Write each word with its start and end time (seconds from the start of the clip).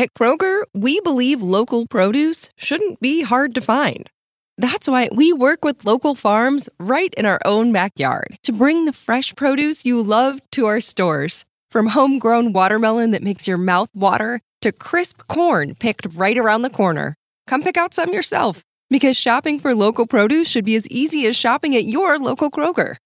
At 0.00 0.14
Kroger, 0.14 0.62
we 0.72 0.98
believe 1.00 1.42
local 1.42 1.86
produce 1.86 2.48
shouldn't 2.56 3.00
be 3.00 3.20
hard 3.20 3.54
to 3.54 3.60
find. 3.60 4.08
That's 4.56 4.88
why 4.88 5.10
we 5.12 5.34
work 5.34 5.62
with 5.62 5.84
local 5.84 6.14
farms 6.14 6.70
right 6.78 7.12
in 7.18 7.26
our 7.26 7.38
own 7.44 7.70
backyard 7.70 8.38
to 8.44 8.52
bring 8.52 8.86
the 8.86 8.94
fresh 8.94 9.36
produce 9.36 9.84
you 9.84 10.00
love 10.00 10.40
to 10.52 10.64
our 10.64 10.80
stores. 10.80 11.44
From 11.70 11.88
homegrown 11.88 12.54
watermelon 12.54 13.10
that 13.10 13.22
makes 13.22 13.46
your 13.46 13.58
mouth 13.58 13.90
water 13.94 14.40
to 14.62 14.72
crisp 14.72 15.20
corn 15.28 15.74
picked 15.74 16.06
right 16.14 16.38
around 16.38 16.62
the 16.62 16.70
corner. 16.70 17.14
Come 17.46 17.62
pick 17.62 17.76
out 17.76 17.92
some 17.92 18.10
yourself 18.10 18.62
because 18.88 19.18
shopping 19.18 19.60
for 19.60 19.74
local 19.74 20.06
produce 20.06 20.48
should 20.48 20.64
be 20.64 20.76
as 20.76 20.88
easy 20.88 21.26
as 21.26 21.36
shopping 21.36 21.76
at 21.76 21.84
your 21.84 22.18
local 22.18 22.50
Kroger. 22.50 22.96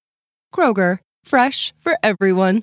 Kroger, 0.55 0.99
fresh 1.25 1.75
for 1.81 1.99
everyone. 2.05 2.63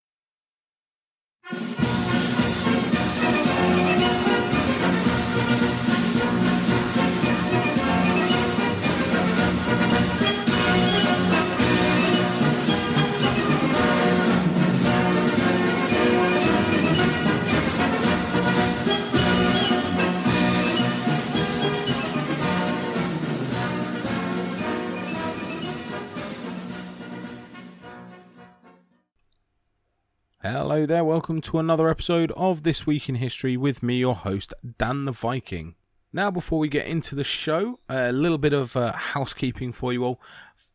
thank 1.53 1.79
you. 1.79 1.80
Hello 30.43 30.87
there, 30.87 31.03
welcome 31.03 31.39
to 31.41 31.59
another 31.59 31.87
episode 31.87 32.31
of 32.31 32.63
This 32.63 32.87
Week 32.87 33.07
in 33.07 33.13
History 33.13 33.55
with 33.55 33.83
me, 33.83 33.97
your 33.97 34.15
host, 34.15 34.55
Dan 34.79 35.05
the 35.05 35.11
Viking. 35.11 35.75
Now, 36.11 36.31
before 36.31 36.57
we 36.57 36.67
get 36.67 36.87
into 36.87 37.13
the 37.13 37.23
show, 37.23 37.79
a 37.87 38.11
little 38.11 38.39
bit 38.39 38.51
of 38.51 38.75
uh, 38.75 38.93
housekeeping 38.93 39.71
for 39.71 39.93
you 39.93 40.03
all. 40.03 40.19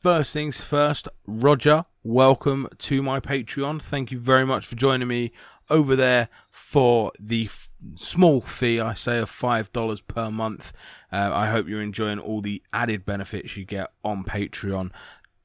First 0.01 0.33
things 0.33 0.61
first, 0.61 1.09
Roger, 1.27 1.85
welcome 2.05 2.69
to 2.79 3.03
my 3.03 3.19
Patreon. 3.19 3.83
Thank 3.83 4.13
you 4.13 4.21
very 4.21 4.47
much 4.47 4.67
for 4.67 4.77
joining 4.77 5.09
me 5.09 5.33
over 5.69 5.97
there 5.97 6.29
for 6.49 7.11
the 7.19 7.47
f- 7.47 7.69
small 7.97 8.41
fee, 8.41 8.79
I 8.79 8.95
say, 8.95 9.19
of 9.19 9.29
$5 9.29 10.07
per 10.07 10.31
month. 10.31 10.73
Uh, 11.13 11.33
I 11.35 11.51
hope 11.51 11.67
you're 11.67 11.83
enjoying 11.83 12.21
all 12.21 12.41
the 12.41 12.63
added 12.73 13.05
benefits 13.05 13.57
you 13.57 13.65
get 13.65 13.91
on 14.05 14.23
Patreon 14.23 14.93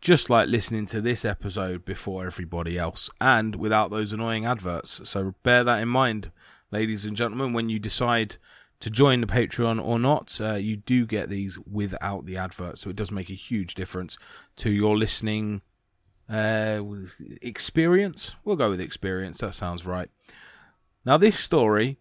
just 0.01 0.31
like 0.31 0.49
listening 0.49 0.87
to 0.87 0.99
this 0.99 1.23
episode 1.23 1.85
before 1.85 2.25
everybody 2.25 2.77
else 2.77 3.09
and 3.21 3.55
without 3.55 3.91
those 3.91 4.11
annoying 4.11 4.45
adverts. 4.45 5.07
So 5.07 5.35
bear 5.43 5.63
that 5.63 5.79
in 5.79 5.87
mind, 5.87 6.31
ladies 6.71 7.05
and 7.05 7.15
gentlemen, 7.15 7.53
when 7.53 7.69
you 7.69 7.77
decide 7.77 8.37
to 8.79 8.89
join 8.89 9.21
the 9.21 9.27
Patreon 9.27 9.83
or 9.83 9.99
not, 9.99 10.41
uh, 10.41 10.55
you 10.55 10.75
do 10.75 11.05
get 11.05 11.29
these 11.29 11.59
without 11.59 12.25
the 12.25 12.35
adverts. 12.35 12.81
So 12.81 12.89
it 12.89 12.95
does 12.95 13.11
make 13.11 13.29
a 13.29 13.35
huge 13.35 13.75
difference 13.75 14.17
to 14.57 14.71
your 14.71 14.97
listening 14.97 15.61
uh, 16.27 16.81
experience. 17.39 18.35
We'll 18.43 18.55
go 18.55 18.71
with 18.71 18.81
experience, 18.81 19.37
that 19.37 19.53
sounds 19.53 19.85
right. 19.85 20.09
Now, 21.05 21.17
this 21.17 21.37
story, 21.37 21.99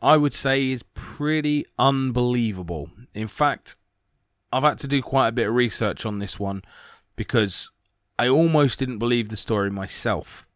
I 0.00 0.16
would 0.16 0.34
say, 0.34 0.70
is 0.70 0.84
pretty 0.94 1.66
unbelievable. 1.76 2.90
In 3.14 3.26
fact, 3.26 3.76
I've 4.52 4.62
had 4.62 4.78
to 4.80 4.86
do 4.86 5.02
quite 5.02 5.28
a 5.28 5.32
bit 5.32 5.48
of 5.48 5.54
research 5.54 6.06
on 6.06 6.20
this 6.20 6.38
one 6.38 6.62
because 7.16 7.70
I 8.18 8.28
almost 8.28 8.78
didn't 8.78 8.98
believe 8.98 9.28
the 9.28 9.36
story 9.36 9.70
myself. 9.70 10.46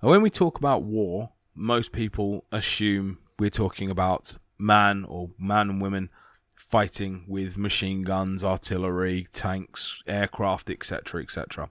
And 0.00 0.10
when 0.10 0.22
we 0.22 0.30
talk 0.30 0.58
about 0.58 0.82
war, 0.82 1.30
most 1.54 1.92
people 1.92 2.44
assume 2.52 3.18
we're 3.38 3.50
talking 3.50 3.90
about 3.90 4.36
man 4.58 5.04
or 5.04 5.30
man 5.38 5.70
and 5.70 5.82
women 5.82 6.10
fighting 6.54 7.24
with 7.28 7.56
machine 7.56 8.02
guns, 8.02 8.42
artillery, 8.42 9.28
tanks, 9.32 10.02
aircraft, 10.06 10.70
etc., 10.70 11.22
etc. 11.22 11.68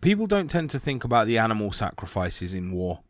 People 0.00 0.26
don't 0.26 0.50
tend 0.50 0.70
to 0.70 0.78
think 0.78 1.04
about 1.04 1.26
the 1.26 1.38
animal 1.38 1.72
sacrifices 1.72 2.54
in 2.54 2.72
war. 2.72 3.00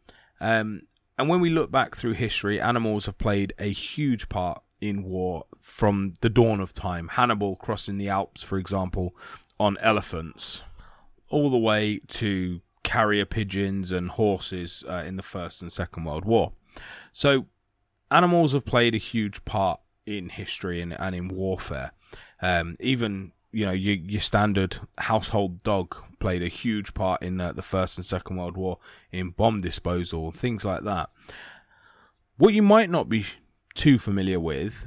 Um, 0.41 0.83
and 1.19 1.29
when 1.29 1.41
we 1.41 1.51
look 1.51 1.71
back 1.71 1.97
through 1.97 2.13
history, 2.13 2.61
animals 2.61 3.07
have 3.07 3.19
played 3.19 3.53
a 3.59 3.71
huge 3.71 4.29
part 4.29 4.63
in 4.81 5.03
war 5.05 5.45
from 5.61 6.15
the 6.21 6.31
dawn 6.31 6.61
of 6.61 6.73
time. 6.73 7.09
Hannibal 7.09 7.57
crossing 7.57 7.99
the 7.99 8.09
Alps, 8.09 8.43
for 8.43 8.59
example, 8.59 9.15
on 9.59 9.77
elephants, 9.81 10.63
all 11.29 11.51
the 11.51 11.59
way 11.59 12.01
to 12.09 12.61
carrier 12.83 13.25
pigeons 13.25 13.93
and 13.93 14.11
horses 14.11 14.83
uh, 14.89 15.03
in 15.07 15.17
the 15.17 15.23
First 15.23 15.63
and 15.63 15.73
Second 15.73 16.05
World 16.05 16.25
War. 16.25 16.53
So, 17.13 17.47
animals 18.11 18.53
have 18.53 18.65
played 18.65 18.95
a 18.95 18.99
huge 18.99 19.45
part 19.45 19.81
in 20.07 20.31
history 20.31 20.81
and, 20.81 20.99
and 20.99 21.15
in 21.15 21.29
warfare. 21.29 21.93
Um, 22.43 22.77
even 22.81 23.33
you 23.53 23.67
know 23.67 23.73
your, 23.73 23.97
your 23.97 24.21
standard 24.21 24.79
household 24.99 25.63
dog 25.63 25.97
played 26.19 26.43
a 26.43 26.49
huge 26.49 26.95
part 26.95 27.23
in 27.23 27.41
uh, 27.41 27.53
the 27.53 27.63
First 27.63 27.99
and 27.99 28.05
Second 28.05 28.37
World 28.37 28.57
War 28.57 28.79
in 29.13 29.31
bomb 29.31 29.61
disposal 29.61 30.27
and 30.27 30.37
things 30.37 30.65
like 30.65 30.85
that. 30.85 31.11
What 32.37 32.55
you 32.55 32.63
might 32.63 32.91
not 32.91 33.09
be 33.09 33.27
too 33.75 33.99
familiar 33.99 34.41
with 34.41 34.87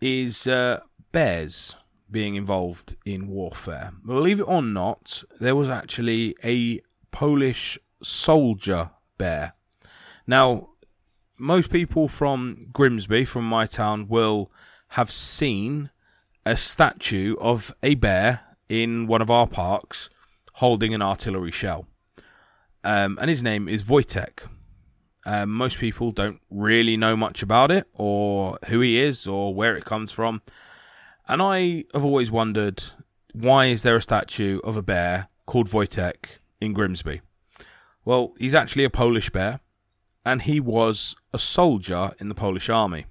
is 0.00 0.46
uh, 0.46 0.80
bears 1.12 1.74
being 2.10 2.36
involved 2.36 2.94
in 3.04 3.28
warfare. 3.28 3.92
Believe 4.04 4.40
it 4.40 4.48
or 4.48 4.62
not, 4.62 5.24
there 5.40 5.56
was 5.56 5.68
actually 5.68 6.36
a 6.44 6.80
Polish 7.10 7.78
soldier 8.02 8.90
bear. 9.18 9.54
Now, 10.26 10.70
most 11.38 11.70
people 11.70 12.08
from 12.08 12.68
Grimsby, 12.72 13.24
from 13.24 13.48
my 13.48 13.66
town, 13.66 14.08
will 14.08 14.50
have 14.90 15.10
seen 15.10 15.90
a 16.44 16.56
statue 16.56 17.36
of 17.40 17.74
a 17.82 17.94
bear 17.94 18.40
in 18.68 19.06
one 19.06 19.22
of 19.22 19.30
our 19.30 19.46
parks 19.46 20.08
holding 20.54 20.94
an 20.94 21.02
artillery 21.02 21.50
shell. 21.50 21.86
Um, 22.84 23.18
and 23.20 23.28
his 23.28 23.42
name 23.42 23.68
is 23.68 23.84
Wojtek. 23.84 24.40
Um, 25.26 25.50
most 25.50 25.78
people 25.78 26.12
don't 26.12 26.40
really 26.50 26.96
know 26.96 27.16
much 27.16 27.42
about 27.42 27.72
it, 27.72 27.88
or 27.92 28.60
who 28.68 28.80
he 28.80 29.00
is, 29.00 29.26
or 29.26 29.52
where 29.52 29.76
it 29.76 29.84
comes 29.84 30.12
from. 30.12 30.40
And 31.26 31.42
I 31.42 31.84
have 31.92 32.04
always 32.04 32.30
wondered 32.30 32.84
why 33.32 33.66
is 33.66 33.82
there 33.82 33.96
a 33.96 34.02
statue 34.02 34.60
of 34.60 34.76
a 34.76 34.82
bear 34.82 35.28
called 35.44 35.70
Wojtek 35.70 36.38
in 36.60 36.72
Grimsby? 36.72 37.22
Well, 38.04 38.34
he's 38.38 38.54
actually 38.54 38.84
a 38.84 38.90
Polish 38.90 39.30
bear, 39.30 39.58
and 40.24 40.42
he 40.42 40.60
was 40.60 41.16
a 41.32 41.40
soldier 41.40 42.12
in 42.20 42.28
the 42.28 42.34
Polish 42.36 42.70
army. 42.70 43.06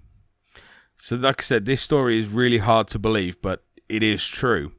So, 0.97 1.17
like 1.17 1.41
I 1.41 1.43
said, 1.43 1.65
this 1.65 1.81
story 1.81 2.17
is 2.17 2.29
really 2.29 2.59
hard 2.59 2.87
to 2.89 2.99
believe, 2.99 3.41
but 3.41 3.65
it 3.89 4.01
is 4.01 4.25
true. 4.25 4.71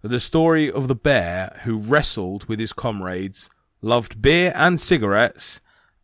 The 0.00 0.18
story 0.18 0.72
of 0.72 0.88
the 0.88 0.94
bear 0.94 1.60
who 1.64 1.78
wrestled 1.78 2.46
with 2.46 2.58
his 2.58 2.72
comrades, 2.72 3.50
loved 3.82 4.22
beer 4.22 4.50
and 4.56 4.80
cigarettes, 4.80 5.60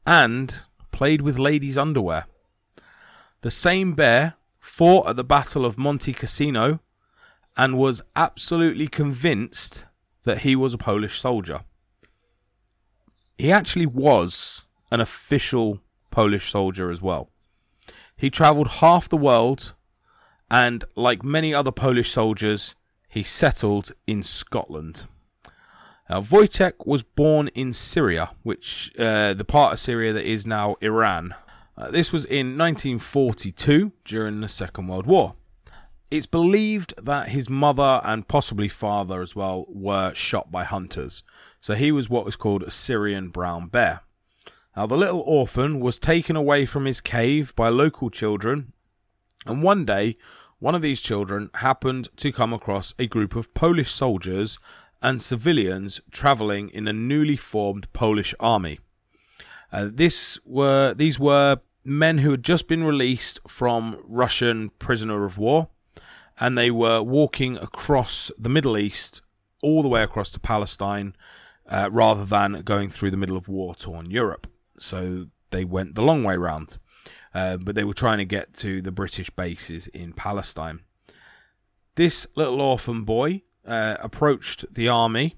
and 0.07 0.63
played 0.93 1.21
with 1.21 1.39
ladies' 1.39 1.77
underwear. 1.77 2.27
The 3.43 3.51
same 3.51 3.95
bear 3.95 4.35
fought 4.59 5.09
at 5.09 5.17
the 5.17 5.25
Battle 5.25 5.65
of 5.65 5.77
Monte 5.79 6.13
Cassino 6.13 6.81
and 7.57 7.79
was 7.79 8.03
absolutely 8.15 8.89
convinced 8.89 9.85
that 10.25 10.39
he 10.39 10.55
was 10.55 10.75
a 10.75 10.79
Polish 10.79 11.21
soldier. 11.21 11.61
He 13.39 13.51
actually 13.53 13.87
was 13.87 14.65
an 14.91 15.01
official 15.01 15.81
Polish 16.11 16.51
soldier 16.51 16.91
as 16.91 17.03
well. 17.03 17.31
He 18.17 18.31
travelled 18.31 18.69
half 18.69 19.09
the 19.09 19.17
world 19.17 19.75
and, 20.51 20.85
like 20.95 21.23
many 21.23 21.53
other 21.53 21.73
Polish 21.73 22.13
soldiers, 22.13 22.75
he 23.09 23.23
settled 23.23 23.93
in 24.07 24.23
Scotland. 24.23 25.07
Now, 26.09 26.21
Wojtek 26.21 26.87
was 26.87 27.03
born 27.03 27.49
in 27.49 27.73
Syria, 27.73 28.31
which 28.45 28.93
uh, 28.99 29.35
the 29.35 29.45
part 29.45 29.73
of 29.73 29.81
Syria 29.81 30.13
that 30.13 30.25
is 30.25 30.47
now 30.47 30.77
Iran. 30.81 31.35
Uh, 31.77 31.91
this 31.91 32.13
was 32.13 32.25
in 32.25 32.57
1942 32.57 33.93
during 34.05 34.41
the 34.41 34.49
Second 34.49 34.87
World 34.87 35.07
War. 35.07 35.35
It's 36.09 36.27
believed 36.27 36.95
that 37.03 37.31
his 37.31 37.51
mother 37.51 38.01
and 38.05 38.29
possibly 38.29 38.69
father 38.69 39.21
as 39.21 39.35
well 39.35 39.67
were 39.69 40.15
shot 40.15 40.53
by 40.53 40.63
hunters. 40.63 41.25
So 41.61 41.75
he 41.75 41.91
was 41.91 42.09
what 42.09 42.25
was 42.25 42.37
called 42.37 42.63
a 42.63 42.71
Syrian 42.71 43.31
brown 43.31 43.67
bear. 43.67 44.03
Now, 44.77 44.87
the 44.87 44.97
little 44.97 45.23
orphan 45.23 45.81
was 45.81 45.99
taken 45.99 46.37
away 46.37 46.67
from 46.67 46.85
his 46.85 47.01
cave 47.01 47.53
by 47.57 47.69
local 47.69 48.11
children, 48.11 48.73
and 49.45 49.63
one 49.63 49.85
day, 49.85 50.17
one 50.59 50.75
of 50.75 50.83
these 50.83 51.03
children 51.03 51.51
happened 51.55 52.09
to 52.19 52.33
come 52.33 52.53
across 52.53 52.95
a 52.99 53.07
group 53.07 53.35
of 53.35 53.53
Polish 53.55 53.91
soldiers 53.91 54.59
and 55.03 55.21
civilians 55.21 56.01
travelling 56.11 56.69
in 56.71 56.89
a 56.89 56.93
newly 56.93 57.37
formed 57.37 57.93
Polish 57.93 58.35
army. 58.41 58.79
Uh, 59.73 59.89
this 59.93 60.39
were 60.45 60.95
these 60.95 61.19
were 61.19 61.59
men 61.85 62.19
who 62.19 62.31
had 62.31 62.43
just 62.43 62.67
been 62.67 62.85
released 62.85 63.39
from 63.47 64.03
Russian 64.05 64.71
prisoner 64.79 65.25
of 65.25 65.39
war, 65.39 65.69
and 66.39 66.57
they 66.57 66.71
were 66.71 67.03
walking 67.03 67.57
across 67.57 68.31
the 68.39 68.49
Middle 68.49 68.77
East 68.77 69.23
all 69.63 69.83
the 69.83 69.89
way 69.89 70.03
across 70.03 70.31
to 70.31 70.41
Palestine, 70.41 71.15
uh, 71.69 71.89
rather 71.91 72.25
than 72.25 72.63
going 72.63 72.91
through 72.91 73.11
the 73.11 73.17
middle 73.17 73.37
of 73.37 73.49
war-torn 73.49 74.11
Europe. 74.11 74.47
So 74.79 75.29
they 75.51 75.65
went 75.65 75.95
the 75.95 76.03
long 76.03 76.23
way 76.23 76.37
round, 76.37 76.79
uh, 77.35 77.57
but 77.57 77.75
they 77.75 77.85
were 77.85 77.95
trying 77.95 78.19
to 78.19 78.25
get 78.25 78.55
to 78.55 78.83
the 78.83 78.93
British 78.93 79.31
bases 79.31 79.87
in 79.89 80.13
Palestine. 80.13 80.81
This 81.95 82.27
little 82.35 82.61
orphan 82.61 83.05
boy 83.05 83.43
uh, 83.67 83.97
approached 84.01 84.65
the 84.73 84.89
army, 84.89 85.37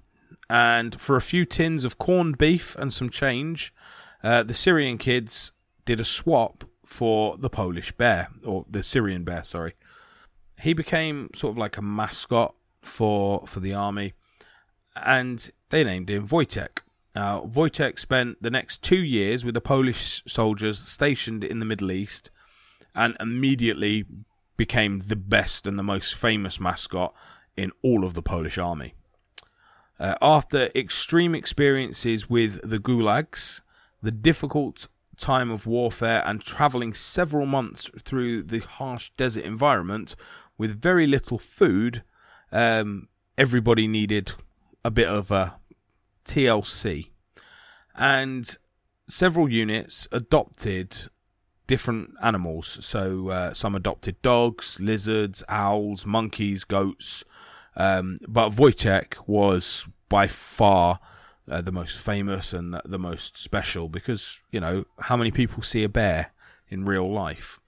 and 0.51 1.01
for 1.01 1.17
a 1.17 1.23
few 1.23 1.45
tins 1.45 1.85
of 1.85 1.99
corned 1.99 2.39
beef 2.39 2.77
and 2.77 2.93
some 2.93 3.11
change, 3.11 3.73
uh, 4.23 4.43
the 4.43 4.55
Syrian 4.55 4.99
kids 4.99 5.53
did 5.85 6.01
a 6.01 6.05
swap 6.05 6.65
for 6.85 7.37
the 7.37 7.51
Polish 7.51 7.93
bear, 7.93 8.29
or 8.45 8.65
the 8.69 8.83
Syrian 8.83 9.25
bear, 9.25 9.45
sorry. 9.45 9.75
He 10.61 10.73
became 10.73 11.31
sort 11.35 11.53
of 11.53 11.59
like 11.59 11.77
a 11.77 11.83
mascot 11.83 12.55
for 12.83 13.47
for 13.47 13.61
the 13.61 13.75
army, 13.75 14.15
and 14.97 15.51
they 15.71 15.85
named 15.85 16.11
him 16.11 16.27
Wojtek. 16.29 16.81
Now, 17.15 17.43
Wojtek 17.43 17.99
spent 17.99 18.43
the 18.43 18.51
next 18.51 18.83
two 18.83 19.03
years 19.03 19.45
with 19.45 19.55
the 19.55 19.61
Polish 19.61 20.23
soldiers 20.27 20.79
stationed 20.79 21.45
in 21.45 21.59
the 21.59 21.67
Middle 21.67 21.91
East, 21.91 22.31
and 22.95 23.17
immediately 23.21 24.05
became 24.57 25.01
the 25.01 25.17
best 25.17 25.67
and 25.67 25.79
the 25.79 25.83
most 25.83 26.15
famous 26.15 26.59
mascot 26.59 27.15
in 27.59 27.73
all 27.83 28.05
of 28.05 28.15
the 28.15 28.23
Polish 28.23 28.57
army. 28.57 28.95
Uh, 29.99 30.15
after 30.23 30.71
extreme 30.75 31.35
experiences 31.35 32.31
with 32.31 32.61
the 32.63 32.79
gulags, 32.79 33.61
the 34.01 34.13
difficult 34.13 34.87
time 35.17 35.51
of 35.51 35.67
warfare, 35.67 36.23
and 36.25 36.41
travelling 36.41 36.95
several 36.95 37.47
months 37.47 37.91
through 38.05 38.45
the 38.45 38.61
harsh 38.61 39.11
desert 39.17 39.45
environment 39.45 40.15
with 40.57 40.81
very 40.81 41.07
little 41.07 41.39
food, 41.39 42.05
um, 42.53 43.09
everybody 43.37 43.89
needed 43.89 44.33
a 44.85 44.91
bit 44.91 45.09
of 45.09 45.33
a 45.33 45.57
TLC. 46.25 47.11
And 47.97 48.57
several 49.09 49.51
units 49.51 50.07
adopted 50.13 51.09
different 51.69 52.15
animals. 52.21 52.79
So 52.81 53.29
uh, 53.29 53.55
some 53.55 53.77
adopted 53.77 54.21
dogs, 54.23 54.81
lizards, 54.81 55.45
owls, 55.49 56.05
monkeys, 56.05 56.65
goats. 56.65 57.23
Um, 57.77 58.19
but 58.27 58.55
Wojciech 58.55 59.29
was 59.29 59.87
by 60.09 60.27
far 60.27 60.99
uh, 61.49 61.61
the 61.61 61.71
most 61.71 61.97
famous 61.99 62.53
and 62.53 62.81
the 62.85 62.99
most 62.99 63.39
special 63.39 63.89
because 63.89 64.41
you 64.51 64.59
know 64.59 64.85
how 65.03 65.17
many 65.17 65.31
people 65.31 65.63
see 65.63 65.85
a 65.85 65.89
bear 65.89 66.33
in 66.69 66.85
real 66.85 67.11
life. 67.11 67.61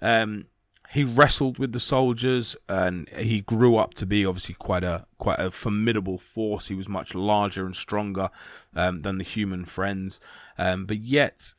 Um, 0.00 0.46
he 0.90 1.04
wrestled 1.04 1.58
with 1.58 1.72
the 1.72 1.80
soldiers 1.80 2.56
and 2.68 3.08
he 3.10 3.42
grew 3.42 3.76
up 3.76 3.92
to 3.94 4.06
be 4.06 4.24
obviously 4.24 4.54
quite 4.54 4.84
a 4.84 5.06
quite 5.18 5.38
a 5.38 5.50
formidable 5.50 6.18
force. 6.18 6.68
He 6.68 6.74
was 6.74 6.88
much 6.88 7.14
larger 7.14 7.66
and 7.66 7.76
stronger 7.76 8.30
um, 8.74 9.00
than 9.00 9.18
the 9.18 9.24
human 9.24 9.64
friends, 9.64 10.20
um, 10.56 10.86
but 10.86 10.98
yet 10.98 11.54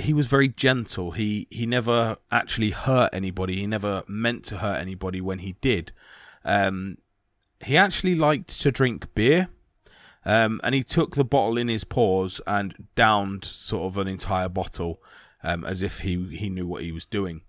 he 0.00 0.12
was 0.12 0.26
very 0.26 0.48
gentle. 0.48 1.12
He 1.12 1.46
he 1.50 1.66
never 1.66 2.16
actually 2.30 2.70
hurt 2.70 3.10
anybody. 3.12 3.56
He 3.56 3.66
never 3.66 4.02
meant 4.06 4.44
to 4.46 4.58
hurt 4.58 4.80
anybody 4.80 5.20
when 5.20 5.40
he 5.40 5.56
did. 5.60 5.92
Um, 6.44 6.98
he 7.64 7.76
actually 7.76 8.14
liked 8.14 8.60
to 8.60 8.70
drink 8.70 9.14
beer. 9.14 9.48
Um, 10.24 10.60
and 10.64 10.74
he 10.74 10.82
took 10.82 11.14
the 11.14 11.24
bottle 11.24 11.56
in 11.56 11.68
his 11.68 11.84
paws 11.84 12.40
and 12.48 12.88
downed 12.96 13.44
sort 13.44 13.84
of 13.84 13.96
an 13.96 14.08
entire 14.08 14.48
bottle 14.48 15.00
um, 15.44 15.64
as 15.64 15.84
if 15.84 16.00
he, 16.00 16.36
he 16.36 16.48
knew 16.48 16.66
what 16.66 16.82
he 16.82 16.90
was 16.90 17.06
doing. 17.06 17.42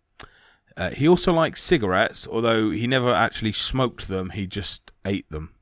Uh, 0.78 0.92
he 0.92 1.08
also 1.08 1.34
liked 1.34 1.58
cigarettes, 1.58 2.28
although 2.32 2.70
he 2.70 2.86
never 2.86 3.12
actually 3.12 3.52
smoked 3.52 4.08
them, 4.08 4.30
he 4.30 4.46
just 4.46 4.92
ate 5.06 5.28
them. 5.32 5.56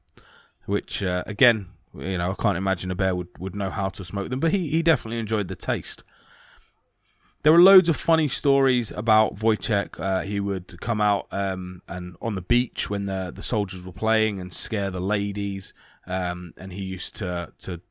Which, 0.65 1.01
uh, 1.01 1.23
again, 1.25 1.67
you 1.97 2.17
know, 2.17 2.31
I 2.31 2.41
can't 2.41 2.57
imagine 2.57 2.91
a 2.91 2.95
bear 2.95 3.15
would, 3.15 3.29
would 3.39 3.55
know 3.55 3.69
how 3.69 3.87
to 3.89 4.03
smoke 4.03 4.29
them, 4.29 4.41
but 4.41 4.51
he, 4.51 4.67
he 4.67 4.83
definitely 4.83 5.19
enjoyed 5.19 5.47
the 5.47 5.55
taste. 5.55 6.03
There 7.45 7.53
were 7.53 7.61
loads 7.61 7.89
of 7.89 7.95
funny 7.95 8.27
stories 8.27 8.89
about 8.89 9.35
Wojciech. 9.35 9.99
Uh, 9.99 10.21
he 10.21 10.39
would 10.39 10.81
come 10.81 10.99
out 10.99 11.27
um, 11.29 11.83
and 11.87 12.15
on 12.19 12.33
the 12.33 12.41
beach 12.41 12.89
when 12.89 13.05
the 13.05 13.31
the 13.31 13.43
soldiers 13.43 13.85
were 13.85 13.91
playing 13.91 14.39
and 14.39 14.51
scare 14.51 14.89
the 14.89 14.99
ladies. 14.99 15.71
Um, 16.07 16.55
and 16.57 16.73
he 16.73 16.81
used 16.81 17.15
to 17.17 17.53
to 17.59 17.81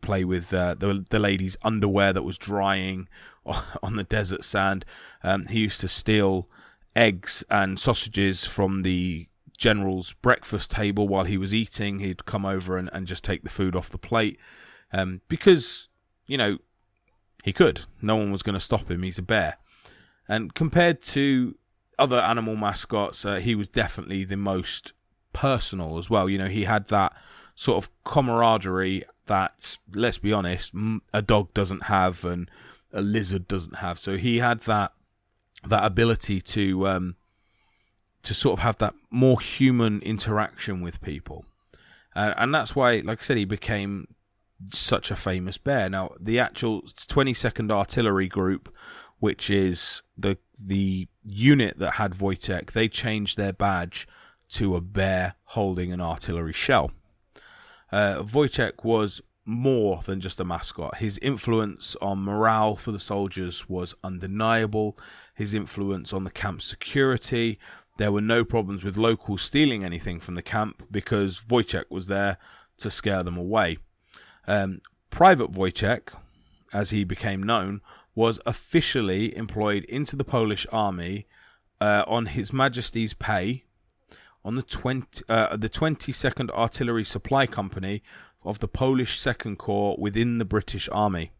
play 0.00 0.24
with 0.24 0.52
uh, 0.52 0.74
the 0.74 1.04
the 1.10 1.20
ladies' 1.20 1.56
underwear 1.62 2.12
that 2.12 2.24
was 2.24 2.36
drying 2.36 3.08
on 3.84 3.94
the 3.94 4.02
desert 4.02 4.42
sand. 4.42 4.84
Um, 5.22 5.46
he 5.46 5.60
used 5.60 5.80
to 5.82 5.86
steal 5.88 6.48
eggs 6.96 7.44
and 7.48 7.78
sausages 7.78 8.46
from 8.46 8.82
the 8.82 9.28
general's 9.56 10.14
breakfast 10.22 10.72
table 10.72 11.06
while 11.06 11.22
he 11.22 11.38
was 11.38 11.54
eating. 11.54 12.00
He'd 12.00 12.26
come 12.26 12.44
over 12.44 12.76
and, 12.76 12.90
and 12.92 13.06
just 13.06 13.22
take 13.22 13.44
the 13.44 13.48
food 13.48 13.76
off 13.76 13.90
the 13.90 13.96
plate 13.96 14.40
um, 14.92 15.20
because 15.28 15.86
you 16.26 16.36
know 16.36 16.58
he 17.44 17.52
could. 17.52 17.82
No 18.00 18.16
one 18.16 18.32
was 18.32 18.42
going 18.42 18.54
to 18.54 18.60
stop 18.60 18.90
him. 18.90 19.02
He's 19.02 19.18
a 19.18 19.22
bear. 19.22 19.58
And 20.26 20.54
compared 20.54 21.02
to 21.02 21.56
other 21.98 22.18
animal 22.18 22.56
mascots, 22.56 23.26
uh, 23.26 23.34
he 23.34 23.54
was 23.54 23.68
definitely 23.68 24.24
the 24.24 24.38
most 24.38 24.94
personal 25.34 25.98
as 25.98 26.08
well. 26.08 26.26
You 26.26 26.38
know, 26.38 26.48
he 26.48 26.64
had 26.64 26.88
that 26.88 27.14
sort 27.54 27.84
of 27.84 27.90
camaraderie 28.02 29.04
that, 29.26 29.76
let's 29.92 30.16
be 30.16 30.32
honest, 30.32 30.72
a 31.12 31.20
dog 31.20 31.52
doesn't 31.52 31.82
have 31.82 32.24
and 32.24 32.50
a 32.94 33.02
lizard 33.02 33.46
doesn't 33.46 33.76
have. 33.76 33.98
So 33.98 34.16
he 34.16 34.38
had 34.38 34.60
that 34.60 34.92
that 35.66 35.84
ability 35.84 36.40
to 36.40 36.88
um, 36.88 37.16
to 38.22 38.32
sort 38.32 38.58
of 38.58 38.62
have 38.62 38.76
that 38.78 38.94
more 39.10 39.38
human 39.38 40.00
interaction 40.00 40.80
with 40.80 41.02
people, 41.02 41.44
uh, 42.14 42.32
and 42.36 42.54
that's 42.54 42.76
why, 42.76 43.02
like 43.04 43.20
I 43.20 43.22
said, 43.22 43.36
he 43.38 43.44
became 43.44 44.08
such 44.72 45.10
a 45.10 45.16
famous 45.16 45.58
bear. 45.58 45.88
Now, 45.88 46.12
the 46.20 46.38
actual 46.38 46.82
22nd 46.82 47.70
Artillery 47.70 48.28
Group, 48.28 48.74
which 49.18 49.50
is 49.50 50.02
the 50.16 50.38
the 50.58 51.08
unit 51.22 51.78
that 51.78 51.94
had 51.94 52.12
Wojtek, 52.12 52.72
they 52.72 52.88
changed 52.88 53.36
their 53.36 53.52
badge 53.52 54.06
to 54.50 54.76
a 54.76 54.80
bear 54.80 55.34
holding 55.44 55.92
an 55.92 56.00
artillery 56.00 56.52
shell. 56.52 56.92
Uh, 57.90 58.22
Wojtek 58.22 58.84
was 58.84 59.20
more 59.44 60.02
than 60.04 60.20
just 60.20 60.40
a 60.40 60.44
mascot. 60.44 60.96
His 60.98 61.18
influence 61.18 61.96
on 62.00 62.22
morale 62.22 62.76
for 62.76 62.92
the 62.92 62.98
soldiers 62.98 63.68
was 63.68 63.94
undeniable. 64.02 64.96
His 65.34 65.52
influence 65.52 66.12
on 66.12 66.24
the 66.24 66.30
camp's 66.30 66.64
security. 66.64 67.58
There 67.98 68.12
were 68.12 68.20
no 68.20 68.44
problems 68.44 68.82
with 68.82 68.96
locals 68.96 69.42
stealing 69.42 69.84
anything 69.84 70.18
from 70.18 70.34
the 70.34 70.42
camp 70.42 70.84
because 70.90 71.40
Wojtek 71.40 71.84
was 71.90 72.06
there 72.06 72.38
to 72.78 72.90
scare 72.90 73.22
them 73.22 73.36
away. 73.36 73.78
Um, 74.46 74.80
Private 75.10 75.52
Wojciech, 75.52 76.08
as 76.72 76.90
he 76.90 77.04
became 77.04 77.42
known, 77.42 77.80
was 78.14 78.40
officially 78.46 79.36
employed 79.36 79.84
into 79.84 80.16
the 80.16 80.24
Polish 80.24 80.66
army 80.70 81.26
uh, 81.80 82.04
on 82.06 82.26
His 82.26 82.52
Majesty's 82.52 83.14
pay 83.14 83.64
on 84.44 84.56
the 84.56 84.62
20, 84.62 85.24
uh, 85.28 85.56
the 85.56 85.68
22nd 85.68 86.50
Artillery 86.50 87.04
Supply 87.04 87.46
Company 87.46 88.02
of 88.42 88.60
the 88.60 88.68
Polish 88.68 89.18
Second 89.18 89.56
Corps 89.56 89.96
within 89.98 90.38
the 90.38 90.44
British 90.44 90.88
Army. 90.92 91.32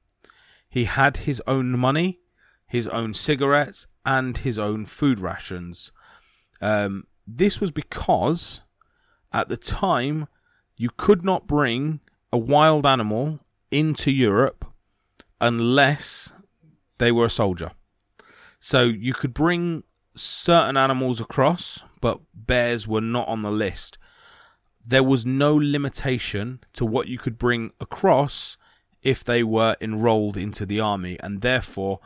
He 0.69 0.85
had 0.85 1.19
his 1.19 1.43
own 1.47 1.79
money, 1.79 2.21
his 2.67 2.89
own 2.89 3.15
cigarettes, 3.15 3.87
and 4.07 4.39
his 4.39 4.59
own 4.59 4.87
food 4.87 5.21
rations. 5.21 5.93
Um, 6.61 7.07
this 7.27 7.61
was 7.61 7.71
because 7.71 8.63
at 9.33 9.49
the 9.49 9.57
time 9.57 10.29
you 10.77 10.91
could 10.97 11.25
not 11.25 11.47
bring 11.47 12.01
a 12.35 12.37
wild 12.37 12.85
animal 12.85 13.39
into 13.71 14.11
Europe 14.11 14.65
unless 15.41 16.33
they 16.99 17.13
were 17.13 17.27
a 17.27 17.31
soldier. 17.31 17.71
So 18.59 18.87
you 18.87 19.15
could 19.15 19.33
bring 19.33 19.85
certain 20.17 20.77
animals 20.77 21.21
across, 21.21 21.85
but 22.01 22.19
bears 22.35 22.89
were 22.89 23.01
not 23.01 23.29
on 23.29 23.43
the 23.43 23.53
list. 23.53 23.99
There 24.85 25.05
was 25.05 25.25
no 25.25 25.55
limitation 25.55 26.59
to 26.73 26.85
what 26.85 27.07
you 27.07 27.19
could 27.19 27.39
bring 27.39 27.71
across 27.81 28.57
if 29.01 29.23
they 29.23 29.45
were 29.45 29.77
enrolled 29.81 30.37
into 30.37 30.67
the 30.67 30.81
army, 30.81 31.17
and 31.21 31.41
therefore 31.41 32.01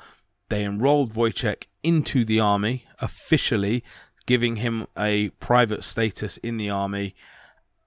they 0.51 0.63
enrolled 0.63 1.15
Wojciech 1.15 1.69
into 1.83 2.27
the 2.27 2.39
army 2.39 2.85
officially, 3.01 3.83
giving 4.27 4.57
him 4.57 4.89
a 4.95 5.31
private 5.41 5.85
status 5.85 6.37
in 6.39 6.59
the 6.59 6.69
army, 6.69 7.15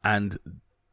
and 0.04 0.40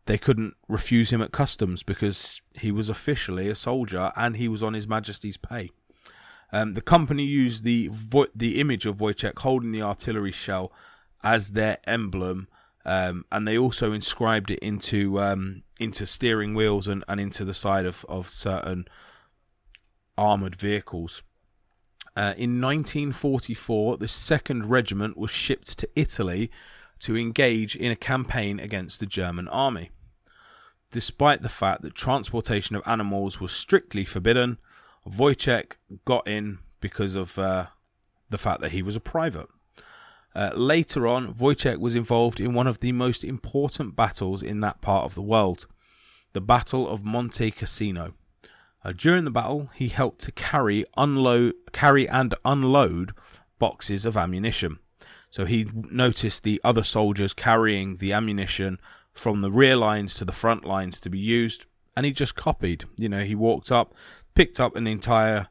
they 0.08 0.16
couldn't 0.16 0.56
refuse 0.68 1.10
him 1.10 1.20
at 1.20 1.32
customs 1.32 1.82
because 1.82 2.40
he 2.54 2.72
was 2.72 2.88
officially 2.88 3.50
a 3.50 3.54
soldier 3.54 4.10
and 4.16 4.36
he 4.36 4.48
was 4.48 4.62
on 4.62 4.72
His 4.72 4.88
Majesty's 4.88 5.36
pay. 5.36 5.70
Um, 6.50 6.72
the 6.72 6.80
company 6.80 7.24
used 7.24 7.62
the 7.62 7.90
vo- 7.92 8.26
the 8.34 8.58
image 8.58 8.86
of 8.86 8.96
Wojciech 8.96 9.38
holding 9.40 9.70
the 9.70 9.82
artillery 9.82 10.32
shell 10.32 10.72
as 11.22 11.50
their 11.50 11.76
emblem, 11.84 12.48
um, 12.86 13.26
and 13.30 13.46
they 13.46 13.58
also 13.58 13.92
inscribed 13.92 14.50
it 14.50 14.60
into 14.60 15.20
um, 15.20 15.62
into 15.78 16.06
steering 16.06 16.54
wheels 16.54 16.88
and, 16.88 17.04
and 17.06 17.20
into 17.20 17.44
the 17.44 17.52
side 17.52 17.84
of, 17.84 18.06
of 18.08 18.30
certain 18.30 18.86
armored 20.16 20.56
vehicles. 20.56 21.22
Uh, 22.16 22.32
in 22.38 22.62
1944, 22.62 23.98
the 23.98 24.08
Second 24.08 24.70
Regiment 24.70 25.18
was 25.18 25.30
shipped 25.30 25.76
to 25.78 25.88
Italy 25.94 26.50
to 27.00 27.14
engage 27.14 27.76
in 27.76 27.92
a 27.92 27.96
campaign 27.96 28.58
against 28.58 29.00
the 29.00 29.06
German 29.06 29.48
army. 29.48 29.90
Despite 30.90 31.42
the 31.42 31.49
fact 31.49 31.83
that 31.83 31.95
transportation 31.95 32.75
of 32.75 32.83
animals 32.87 33.40
was 33.40 33.52
strictly 33.52 34.04
forbidden, 34.04 34.59
Wojciech 35.07 35.73
got 36.04 36.26
in 36.26 36.59
because 36.80 37.14
of 37.14 37.38
uh, 37.38 37.66
the 38.30 38.38
fact 38.38 38.61
that 38.61 38.73
he 38.73 38.83
was 38.83 38.97
a 38.97 39.00
private. 39.00 39.49
Uh, 40.35 40.50
later 40.54 41.07
on, 41.07 41.35
Wojciech 41.35 41.78
was 41.78 41.95
involved 41.95 42.40
in 42.40 42.54
one 42.54 42.66
of 42.66 42.80
the 42.80 42.92
most 42.92 43.25
important 43.25 43.97
battles 43.97 44.42
in 44.42 44.61
that 44.61 44.80
part 44.80 45.04
of 45.04 45.14
the 45.14 45.23
world, 45.23 45.66
the 46.33 46.40
Battle 46.40 46.88
of 46.88 47.04
Monte 47.04 47.50
Cassino. 47.50 48.14
Uh, 48.85 48.92
during 48.92 49.25
the 49.25 49.30
battle, 49.30 49.71
he 49.75 49.88
helped 49.88 50.21
to 50.23 50.33
carry, 50.33 50.85
unload, 50.97 51.54
carry 51.73 52.09
and 52.09 52.35
unload 52.45 53.12
boxes 53.59 54.04
of 54.04 54.16
ammunition. 54.16 54.78
So 55.30 55.45
he 55.45 55.68
noticed 55.75 56.42
the 56.42 56.61
other 56.62 56.85
soldiers 56.85 57.35
carrying 57.35 57.97
the 57.97 58.12
ammunition 58.12 58.78
from 59.18 59.40
the 59.40 59.50
rear 59.50 59.76
lines 59.76 60.14
to 60.14 60.25
the 60.25 60.32
front 60.32 60.64
lines 60.64 61.00
to 61.00 61.10
be 61.10 61.18
used, 61.18 61.66
and 61.96 62.06
he 62.06 62.12
just 62.12 62.37
copied. 62.37 62.84
You 62.96 63.08
know, 63.08 63.25
he 63.25 63.34
walked 63.34 63.72
up, 63.72 63.92
picked 64.34 64.60
up 64.60 64.76
an 64.76 64.87
entire 64.87 65.48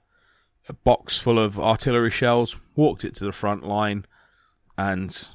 box 0.83 1.17
full 1.17 1.38
of 1.38 1.59
artillery 1.59 2.12
shells, 2.12 2.55
walked 2.75 3.03
it 3.03 3.15
to 3.15 3.25
the 3.25 3.31
front 3.31 3.63
line, 3.65 4.05
and 4.77 5.27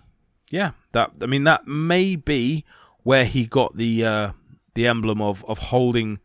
yeah, 0.51 0.73
that 0.93 1.13
I 1.21 1.27
mean 1.27 1.45
that 1.45 1.67
may 1.67 2.17
be 2.17 2.65
where 3.03 3.25
he 3.25 3.47
got 3.47 3.77
the 3.77 4.05
uh, 4.05 4.33
the 4.75 4.87
emblem 4.87 5.21
of 5.21 5.45
of 5.45 5.59
holding 5.59 6.19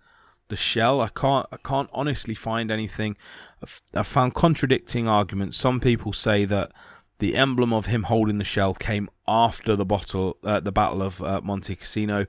the 0.47 0.55
shell. 0.55 1.01
I 1.01 1.09
can't 1.09 1.45
I 1.51 1.57
can't 1.57 1.89
honestly 1.91 2.35
find 2.35 2.71
anything. 2.71 3.17
I've, 3.61 3.81
I've 3.93 4.07
found 4.07 4.33
contradicting 4.33 5.07
arguments. 5.07 5.57
Some 5.57 5.79
people 5.79 6.13
say 6.13 6.45
that 6.45 6.71
the 7.19 7.35
emblem 7.35 7.73
of 7.73 7.87
him 7.87 8.03
holding 8.03 8.37
the 8.37 8.43
shell 8.43 8.73
came 8.73 9.09
after 9.27 9.75
the 9.75 9.85
bottle, 9.85 10.37
uh, 10.43 10.59
the 10.59 10.71
Battle 10.71 11.01
of 11.01 11.21
uh, 11.21 11.41
Monte 11.43 11.75
Cassino. 11.75 12.27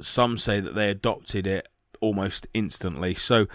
Some 0.00 0.38
say 0.38 0.60
that 0.60 0.74
they 0.74 0.90
adopted 0.90 1.46
it 1.46 1.68
almost 2.00 2.46
instantly. 2.54 3.14
So 3.14 3.46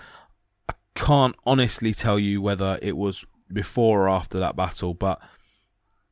I 0.70 0.74
can't 0.96 1.36
honestly 1.46 1.94
tell 1.94 2.20
you 2.20 2.42
whether 2.42 2.80
it 2.82 2.98
was 2.98 3.26
before 3.52 4.04
or 4.04 4.10
after 4.10 4.38
that 4.40 4.56
battle, 4.56 4.94
but 4.94 5.20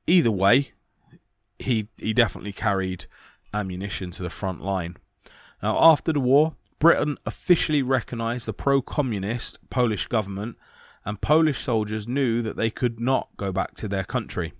either 0.08 0.32
way, 0.32 0.72
he 1.60 1.88
he 1.98 2.14
definitely 2.14 2.54
carried 2.54 3.06
ammunition 3.54 4.12
to 4.12 4.24
the 4.24 4.30
front 4.30 4.62
line. 4.62 4.98
Now, 5.62 5.78
after 5.80 6.14
the 6.14 6.20
war, 6.20 6.56
Britain 6.80 7.18
officially 7.26 7.84
recognised 7.84 8.48
the 8.48 8.54
pro-communist 8.54 9.60
Polish 9.70 10.08
government, 10.08 10.58
and 11.06 11.22
Polish 11.22 11.64
soldiers 11.64 12.08
knew 12.08 12.42
that 12.42 12.56
they 12.56 12.70
could 12.70 13.00
not 13.00 13.30
go 13.38 13.52
back 13.52 13.76
to 13.76 13.88
their 13.88 14.04
country. 14.04 14.54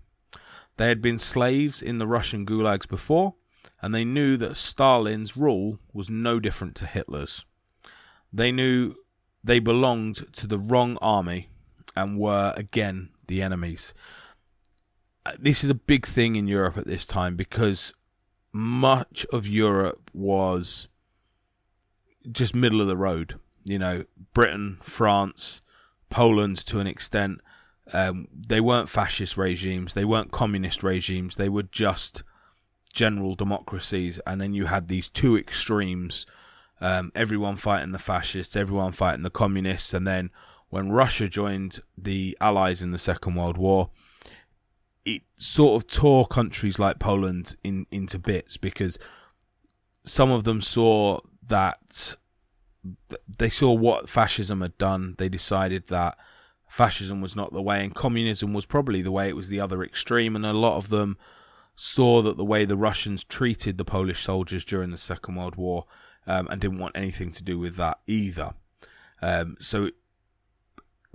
They 0.78 0.88
had 0.88 1.02
been 1.02 1.20
slaves 1.20 1.82
in 1.82 2.00
the 2.00 2.08
Russian 2.08 2.46
gulags 2.46 2.88
before, 2.88 3.36
and 3.82 3.94
they 3.94 4.04
knew 4.04 4.38
that 4.38 4.58
Stalin's 4.58 5.38
rule 5.38 5.80
was 5.94 6.10
no 6.10 6.40
different 6.40 6.76
to 6.76 6.86
Hitler's. 6.86 7.46
They 8.34 8.52
knew 8.52 8.96
they 9.44 9.60
belonged 9.60 10.34
to 10.34 10.48
the 10.48 10.60
wrong 10.60 10.98
army 11.02 11.50
and 11.96 12.20
were 12.20 12.54
again 12.56 13.10
the 13.28 13.42
enemies. 13.42 13.94
Uh, 15.26 15.34
this 15.40 15.64
is 15.64 15.70
a 15.70 15.76
big 15.76 16.08
thing 16.08 16.36
in 16.36 16.48
Europe 16.48 16.78
at 16.78 16.88
this 16.88 17.06
time 17.06 17.36
because 17.36 17.94
much 18.52 19.26
of 19.32 19.48
Europe 19.48 20.10
was 20.14 20.88
just 22.32 22.56
middle 22.56 22.82
of 22.82 22.88
the 22.88 22.98
road. 22.98 23.40
You 23.64 23.80
know, 23.80 24.04
Britain, 24.34 24.80
France, 24.84 25.62
Poland 26.12 26.58
to 26.68 26.80
an 26.80 26.88
extent. 26.88 27.42
Um, 27.94 28.28
they 28.32 28.62
weren't 28.62 28.90
fascist 28.90 29.38
regimes, 29.38 29.96
they 29.96 30.06
weren't 30.06 30.32
communist 30.32 30.84
regimes, 30.84 31.36
they 31.36 31.50
were 31.50 31.64
just 31.64 32.24
general 32.94 33.36
democracies. 33.36 34.20
And 34.28 34.40
then 34.40 34.54
you 34.54 34.68
had 34.68 34.88
these 34.88 35.10
two 35.10 35.36
extremes 35.36 36.26
um, 36.82 37.12
everyone 37.14 37.58
fighting 37.58 37.92
the 37.92 38.00
fascists, 38.00 38.56
everyone 38.56 38.92
fighting 38.92 39.22
the 39.22 39.30
communists, 39.30 39.94
and 39.94 40.06
then 40.06 40.32
when 40.70 40.92
Russia 40.92 41.28
joined 41.28 41.80
the 41.96 42.36
Allies 42.42 42.82
in 42.82 42.92
the 42.92 42.98
Second 42.98 43.36
World 43.36 43.58
War, 43.58 43.92
it 45.06 45.22
sort 45.38 45.82
of 45.82 45.88
tore 45.88 46.26
countries 46.26 46.80
like 46.80 46.98
Poland 46.98 47.56
in 47.64 47.86
into 47.92 48.18
bits 48.18 48.58
because 48.58 48.98
some 50.06 50.32
of 50.32 50.44
them 50.44 50.62
saw 50.62 51.20
that 51.48 52.16
they 53.38 53.50
saw 53.50 53.74
what 53.74 54.10
fascism 54.10 54.62
had 54.62 54.78
done. 54.78 55.16
They 55.18 55.30
decided 55.30 55.88
that 55.88 56.18
fascism 56.68 57.22
was 57.22 57.36
not 57.36 57.54
the 57.54 57.62
way, 57.62 57.84
and 57.84 57.94
communism 57.94 58.54
was 58.54 58.66
probably 58.66 59.02
the 59.02 59.12
way. 59.12 59.30
It 59.30 59.36
was 59.36 59.50
the 59.50 59.60
other 59.60 59.84
extreme, 59.84 60.36
and 60.36 60.46
a 60.46 60.54
lot 60.54 60.78
of 60.78 60.90
them 60.90 61.18
saw 61.76 62.22
that 62.22 62.38
the 62.38 62.46
way 62.46 62.66
the 62.66 62.78
Russians 62.78 63.24
treated 63.24 63.78
the 63.78 63.86
Polish 63.86 64.24
soldiers 64.24 64.64
during 64.64 64.92
the 64.92 64.98
Second 64.98 65.36
World 65.36 65.56
War 65.56 65.86
um, 66.28 66.48
and 66.50 66.62
didn't 66.62 66.80
want 66.80 66.96
anything 66.96 67.32
to 67.34 67.44
do 67.44 67.60
with 67.60 67.76
that 67.78 68.00
either. 68.08 68.54
Um, 69.22 69.58
so, 69.60 69.90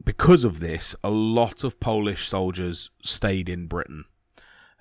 because 0.05 0.45
of 0.45 0.61
this, 0.61 0.95
a 1.03 1.11
lot 1.11 1.65
of 1.65 1.81
Polish 1.81 2.29
soldiers 2.29 2.91
stayed 3.03 3.49
in 3.49 3.67
Britain. 3.67 4.05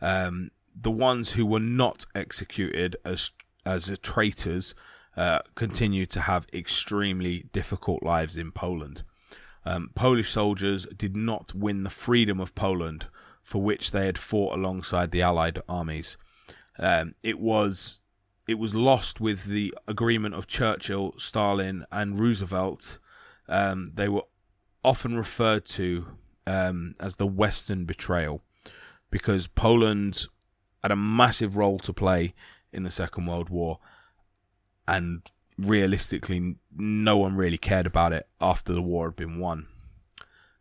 Um, 0.02 0.52
the 0.80 0.92
ones 0.92 1.32
who 1.32 1.46
were 1.46 1.60
not 1.60 2.06
executed 2.14 2.98
as 3.06 3.32
as 3.66 3.98
traitors 4.04 4.76
uh, 5.18 5.40
continued 5.56 6.10
to 6.12 6.22
have 6.22 6.48
extremely 6.54 7.46
difficult 7.54 8.04
lives 8.04 8.36
in 8.36 8.52
Poland. 8.52 9.04
Um, 9.66 9.92
Polish 9.96 10.32
soldiers 10.32 10.86
did 10.96 11.16
not 11.16 11.54
win 11.56 11.84
the 11.84 11.90
freedom 11.90 12.40
of 12.40 12.54
Poland, 12.54 13.08
for 13.44 13.62
which 13.62 13.92
they 13.92 14.06
had 14.06 14.18
fought 14.18 14.58
alongside 14.58 15.12
the 15.12 15.22
Allied 15.22 15.60
armies. 15.68 16.18
Um, 16.78 17.14
it 17.24 17.40
was 17.40 18.02
it 18.48 18.60
was 18.60 18.76
lost 18.76 19.20
with 19.20 19.46
the 19.46 19.74
agreement 19.88 20.36
of 20.36 20.46
Churchill, 20.46 21.16
Stalin, 21.18 21.86
and 21.92 22.20
Roosevelt. 22.20 23.00
Um, 23.50 23.88
they 23.96 24.08
were 24.08 24.24
often 24.84 25.18
referred 25.18 25.66
to 25.66 26.06
um, 26.46 26.94
as 27.00 27.16
the 27.16 27.26
Western 27.26 27.86
betrayal 27.86 28.42
because 29.10 29.48
Poland 29.48 30.28
had 30.84 30.92
a 30.92 30.96
massive 30.96 31.58
role 31.58 31.80
to 31.80 31.94
play 31.94 32.36
in 32.72 32.84
the 32.84 32.92
Second 32.92 33.26
World 33.26 33.50
War, 33.50 33.80
and 34.88 35.22
realistically, 35.58 36.56
no 36.76 37.18
one 37.18 37.36
really 37.36 37.58
cared 37.58 37.88
about 37.88 38.14
it 38.14 38.28
after 38.42 38.74
the 38.74 38.82
war 38.82 39.08
had 39.08 39.16
been 39.16 39.40
won. 39.40 39.68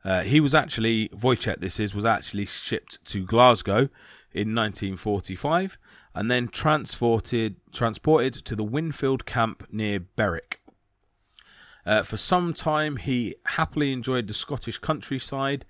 Uh, 0.04 0.23
he 0.23 0.40
was 0.40 0.54
actually 0.54 1.09
Wojciech. 1.09 1.61
This 1.61 1.81
is 1.81 1.95
was 1.95 2.04
actually 2.04 2.47
shipped 2.47 3.02
to 3.07 3.25
Glasgow 3.25 3.88
in 4.33 4.54
1945 4.54 5.78
and 6.14 6.31
then 6.31 6.49
transported 6.49 7.57
transported 7.73 8.35
to 8.35 8.54
the 8.54 8.64
Winfield 8.64 9.25
camp 9.25 9.66
near 9.71 10.00
Berwick. 10.00 10.61
Uh, 11.87 12.02
for 12.02 12.16
some 12.16 12.54
time, 12.54 12.97
he 12.97 13.35
happily 13.45 13.93
enjoyed 13.93 14.26
the 14.26 14.35
Scottish 14.35 14.78
countryside 14.78 15.64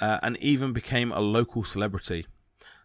uh, 0.00 0.18
and 0.22 0.36
even 0.38 0.72
became 0.72 1.12
a 1.12 1.20
local 1.20 1.64
celebrity. 1.64 2.26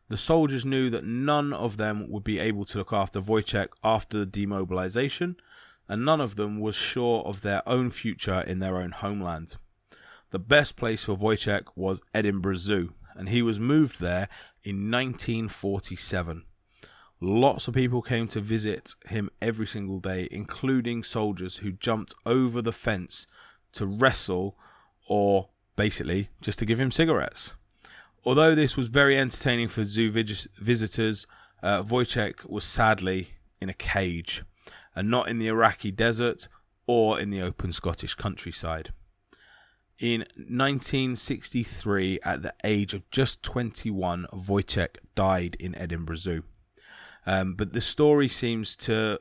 The 0.10 0.18
soldiers 0.18 0.66
knew 0.66 0.90
that 0.90 1.06
none 1.06 1.54
of 1.54 1.78
them 1.78 2.10
would 2.10 2.24
be 2.24 2.40
able 2.40 2.66
to 2.66 2.80
look 2.80 2.92
after 2.92 3.22
Wojciech 3.22 3.70
after 3.84 4.20
the 4.20 4.26
demobilization, 4.26 5.36
and 5.88 6.04
none 6.04 6.20
of 6.20 6.36
them 6.36 6.60
was 6.60 6.76
sure 6.76 7.24
of 7.24 7.42
their 7.42 7.68
own 7.70 7.92
future 7.92 8.42
in 8.42 8.58
their 8.58 8.78
own 8.78 8.92
homeland. 8.92 9.58
The 10.32 10.40
best 10.40 10.76
place 10.76 11.06
for 11.06 11.16
Wojciech 11.16 11.68
was 11.76 12.02
Edinburgh 12.12 12.56
Zoo, 12.56 12.94
and 13.16 13.30
he 13.30 13.44
was 13.44 13.60
moved 13.60 14.02
there 14.02 14.30
in 14.64 14.90
1947. 14.90 16.44
Lots 17.22 17.68
of 17.68 17.76
people 17.76 18.02
came 18.02 18.28
to 18.30 18.40
visit 18.40 18.96
him 19.06 19.30
every 19.42 19.68
single 19.68 20.00
day, 20.00 20.28
including 20.32 21.04
soldiers 21.04 21.58
who 21.58 21.72
jumped 21.72 22.16
over 22.26 22.64
the 22.64 22.72
fence 22.72 23.28
to 23.74 23.86
wrestle 23.86 24.58
or 25.08 25.50
basically 25.76 26.30
just 26.42 26.58
to 26.60 26.66
give 26.66 26.80
him 26.80 26.92
cigarettes. 26.92 27.54
Although 28.26 28.54
this 28.56 28.76
was 28.76 28.88
very 28.88 29.18
entertaining 29.18 29.70
for 29.70 29.86
zoo 29.86 30.12
visitors, 30.12 31.26
uh, 31.64 31.84
Wojciech 31.84 32.50
was 32.50 32.64
sadly 32.64 33.30
in 33.62 33.70
a 33.70 33.74
cage 33.74 34.44
and 34.96 35.10
not 35.10 35.28
in 35.30 35.40
the 35.40 35.48
Iraqi 35.48 35.92
desert 35.92 36.48
or 36.86 37.20
in 37.20 37.30
the 37.30 37.42
open 37.42 37.72
Scottish 37.72 38.16
countryside. 38.16 38.94
In 40.00 40.22
1963, 40.36 42.20
at 42.24 42.42
the 42.42 42.54
age 42.64 42.94
of 42.94 43.10
just 43.12 43.44
21, 43.44 44.28
Wojciech 44.34 44.98
died 45.14 45.56
in 45.60 45.76
Edinburgh 45.76 46.16
Zoo. 46.16 46.44
Um, 47.26 47.54
but 47.54 47.74
the 47.74 47.82
story 47.82 48.28
seems 48.28 48.76
to 48.78 49.20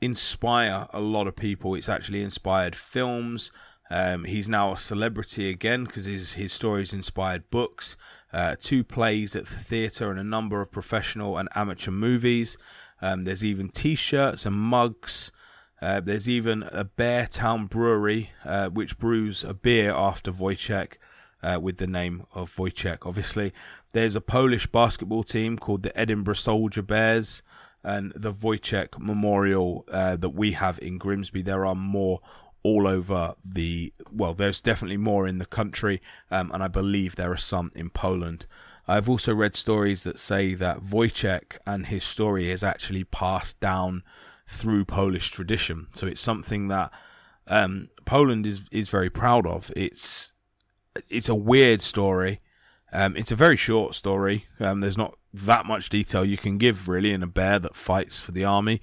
inspire 0.00 0.86
a 0.92 1.00
lot 1.00 1.26
of 1.26 1.36
people. 1.36 1.74
It's 1.74 1.88
actually 1.88 2.22
inspired 2.22 2.76
films. 2.76 3.50
Um, 3.90 4.24
he's 4.24 4.48
now 4.48 4.74
a 4.74 4.78
celebrity 4.78 5.50
again 5.50 5.84
because 5.84 6.04
his 6.04 6.34
his 6.34 6.52
stories 6.52 6.92
inspired 6.92 7.50
books, 7.50 7.96
uh, 8.32 8.54
two 8.60 8.84
plays 8.84 9.34
at 9.34 9.46
the 9.46 9.56
theatre, 9.58 10.10
and 10.10 10.20
a 10.20 10.24
number 10.24 10.60
of 10.60 10.70
professional 10.70 11.36
and 11.36 11.48
amateur 11.54 11.90
movies. 11.90 12.56
Um, 13.02 13.24
there's 13.24 13.44
even 13.44 13.68
T-shirts 13.68 14.46
and 14.46 14.56
mugs. 14.56 15.32
Uh, 15.82 16.00
there's 16.00 16.28
even 16.28 16.62
a 16.64 16.84
Beartown 16.84 17.68
Brewery, 17.68 18.30
uh, 18.44 18.68
which 18.68 18.98
brews 18.98 19.42
a 19.42 19.54
beer 19.54 19.92
after 19.92 20.30
Wojciech, 20.30 20.96
uh, 21.42 21.58
with 21.60 21.78
the 21.78 21.86
name 21.86 22.26
of 22.34 22.54
Wojciech, 22.56 22.98
obviously. 23.06 23.52
There's 23.92 24.14
a 24.14 24.20
Polish 24.20 24.66
basketball 24.66 25.24
team 25.24 25.58
called 25.58 25.82
the 25.82 25.98
Edinburgh 25.98 26.34
Soldier 26.34 26.82
Bears, 26.82 27.42
and 27.82 28.12
the 28.14 28.32
Wojciech 28.32 28.98
Memorial 28.98 29.86
uh, 29.90 30.16
that 30.16 30.30
we 30.30 30.52
have 30.52 30.78
in 30.80 30.98
Grimsby. 30.98 31.42
There 31.42 31.64
are 31.64 31.74
more 31.74 32.20
all 32.62 32.86
over 32.86 33.34
the 33.44 33.92
well 34.12 34.34
there's 34.34 34.60
definitely 34.60 34.96
more 34.96 35.26
in 35.26 35.38
the 35.38 35.46
country 35.46 36.00
um, 36.30 36.50
and 36.52 36.62
i 36.62 36.68
believe 36.68 37.16
there 37.16 37.32
are 37.32 37.36
some 37.36 37.70
in 37.74 37.90
poland. 37.90 38.46
I've 38.88 39.08
also 39.08 39.32
read 39.32 39.54
stories 39.54 40.02
that 40.02 40.18
say 40.18 40.54
that 40.54 40.80
wojciech 40.80 41.58
and 41.64 41.86
his 41.86 42.02
story 42.02 42.50
is 42.50 42.64
actually 42.64 43.04
passed 43.04 43.60
down 43.60 44.02
through 44.48 44.84
polish 44.84 45.30
tradition. 45.30 45.86
So 45.94 46.08
it's 46.08 46.20
something 46.20 46.66
that 46.68 46.90
um, 47.46 47.88
poland 48.04 48.46
is 48.46 48.62
is 48.72 48.88
very 48.88 49.08
proud 49.08 49.46
of. 49.46 49.70
It's 49.76 50.32
it's 51.08 51.28
a 51.28 51.36
weird 51.36 51.82
story. 51.82 52.40
Um, 52.92 53.16
it's 53.16 53.30
a 53.30 53.36
very 53.36 53.56
short 53.56 53.94
story. 53.94 54.46
Um, 54.58 54.80
there's 54.80 54.98
not 54.98 55.16
that 55.32 55.66
much 55.66 55.88
detail 55.88 56.24
you 56.24 56.36
can 56.36 56.58
give 56.58 56.88
really 56.88 57.12
in 57.12 57.22
a 57.22 57.28
bear 57.28 57.60
that 57.60 57.76
fights 57.76 58.18
for 58.18 58.32
the 58.32 58.44
army. 58.44 58.80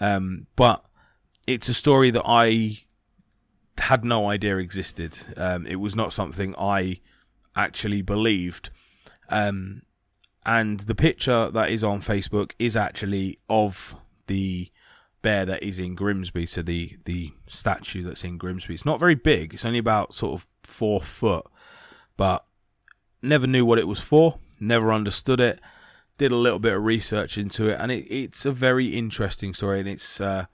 Um, 0.00 0.46
but 0.56 0.82
it's 1.46 1.68
a 1.68 1.74
story 1.74 2.10
that 2.10 2.22
i 2.24 2.78
had 3.82 4.04
no 4.04 4.28
idea 4.28 4.56
existed. 4.56 5.18
Um, 5.36 5.66
it 5.66 5.76
was 5.76 5.96
not 5.96 6.12
something 6.12 6.54
I 6.58 7.00
actually 7.56 8.02
believed. 8.02 8.70
Um, 9.28 9.82
and 10.44 10.80
the 10.80 10.94
picture 10.94 11.50
that 11.50 11.70
is 11.70 11.84
on 11.84 12.00
Facebook 12.00 12.52
is 12.58 12.76
actually 12.76 13.38
of 13.48 13.96
the 14.26 14.70
bear 15.22 15.44
that 15.44 15.62
is 15.62 15.78
in 15.78 15.94
Grimsby. 15.94 16.46
So 16.46 16.62
the 16.62 16.96
the 17.04 17.32
statue 17.46 18.02
that's 18.02 18.24
in 18.24 18.38
Grimsby. 18.38 18.74
It's 18.74 18.86
not 18.86 19.00
very 19.00 19.14
big. 19.14 19.54
It's 19.54 19.64
only 19.64 19.78
about 19.78 20.14
sort 20.14 20.40
of 20.40 20.46
four 20.62 21.00
foot, 21.00 21.46
but 22.16 22.44
never 23.22 23.46
knew 23.46 23.64
what 23.64 23.78
it 23.78 23.88
was 23.88 24.00
for. 24.00 24.38
Never 24.58 24.92
understood 24.92 25.40
it. 25.40 25.60
Did 26.18 26.32
a 26.32 26.36
little 26.36 26.58
bit 26.58 26.74
of 26.74 26.84
research 26.84 27.38
into 27.38 27.68
it, 27.68 27.80
and 27.80 27.90
it, 27.90 28.06
it's 28.10 28.44
a 28.44 28.52
very 28.52 28.96
interesting 28.96 29.54
story, 29.54 29.80
and 29.80 29.88
it's 29.88 30.20
uh, 30.20 30.46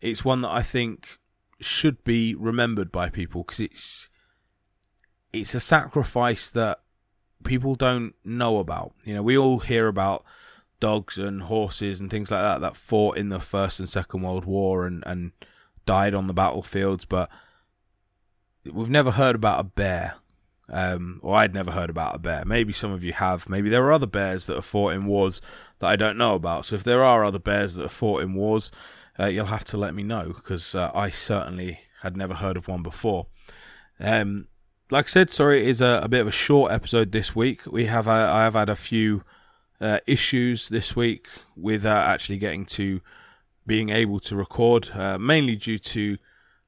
it's 0.00 0.24
one 0.24 0.42
that 0.42 0.50
I 0.50 0.62
think 0.62 1.18
should 1.64 2.02
be 2.04 2.34
remembered 2.34 2.92
by 2.92 3.08
people 3.08 3.42
because 3.42 3.60
it's 3.60 4.08
it's 5.32 5.54
a 5.54 5.60
sacrifice 5.60 6.50
that 6.50 6.80
people 7.44 7.74
don't 7.74 8.14
know 8.24 8.58
about. 8.58 8.92
You 9.04 9.14
know, 9.14 9.22
we 9.22 9.36
all 9.36 9.60
hear 9.60 9.88
about 9.88 10.24
dogs 10.80 11.18
and 11.18 11.42
horses 11.42 12.00
and 12.00 12.10
things 12.10 12.30
like 12.30 12.42
that 12.42 12.60
that 12.60 12.76
fought 12.76 13.16
in 13.16 13.28
the 13.28 13.40
First 13.40 13.78
and 13.78 13.88
Second 13.88 14.22
World 14.22 14.44
War 14.44 14.86
and, 14.86 15.02
and 15.06 15.32
died 15.86 16.14
on 16.14 16.26
the 16.26 16.34
battlefields, 16.34 17.04
but 17.04 17.28
we've 18.70 18.90
never 18.90 19.12
heard 19.12 19.34
about 19.34 19.60
a 19.60 19.64
bear. 19.64 20.14
Um, 20.66 21.20
or 21.22 21.36
I'd 21.36 21.52
never 21.52 21.72
heard 21.72 21.90
about 21.90 22.14
a 22.14 22.18
bear. 22.18 22.42
Maybe 22.46 22.72
some 22.72 22.90
of 22.90 23.04
you 23.04 23.12
have. 23.12 23.50
Maybe 23.50 23.68
there 23.68 23.84
are 23.84 23.92
other 23.92 24.06
bears 24.06 24.46
that 24.46 24.54
have 24.54 24.64
fought 24.64 24.94
in 24.94 25.04
wars 25.04 25.42
that 25.80 25.88
I 25.88 25.96
don't 25.96 26.16
know 26.16 26.34
about. 26.34 26.64
So 26.64 26.76
if 26.76 26.84
there 26.84 27.04
are 27.04 27.22
other 27.22 27.38
bears 27.38 27.74
that 27.74 27.82
have 27.82 27.92
fought 27.92 28.22
in 28.22 28.32
wars, 28.32 28.70
uh, 29.18 29.26
you'll 29.26 29.46
have 29.46 29.64
to 29.64 29.76
let 29.76 29.94
me 29.94 30.02
know 30.02 30.32
because 30.34 30.74
uh, 30.74 30.90
I 30.94 31.10
certainly 31.10 31.80
had 32.02 32.16
never 32.16 32.34
heard 32.34 32.56
of 32.56 32.68
one 32.68 32.82
before. 32.82 33.26
Um, 34.00 34.48
like 34.90 35.06
I 35.06 35.08
said, 35.08 35.30
sorry, 35.30 35.62
it 35.62 35.68
is 35.68 35.80
a, 35.80 36.00
a, 36.02 36.08
bit 36.08 36.20
of 36.20 36.26
a 36.26 36.32
short 36.32 36.72
episode 36.72 37.12
this 37.12 37.34
week. 37.34 37.66
We 37.66 37.86
have 37.86 38.06
uh, 38.08 38.30
I 38.32 38.42
have 38.42 38.54
had 38.54 38.68
a 38.68 38.76
few 38.76 39.24
uh, 39.80 40.00
issues 40.06 40.68
this 40.68 40.94
week 40.94 41.26
with 41.56 41.86
uh, 41.86 41.88
actually 41.88 42.38
getting 42.38 42.66
to 42.66 43.00
being 43.66 43.88
able 43.88 44.20
to 44.20 44.36
record, 44.36 44.90
uh, 44.92 45.18
mainly 45.18 45.56
due 45.56 45.78
to 45.78 46.18